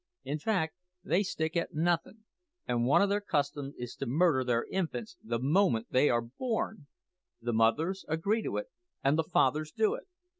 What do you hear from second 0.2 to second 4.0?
In fact, they stick at nothing; and one o' their customs is